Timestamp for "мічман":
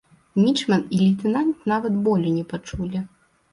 0.43-0.81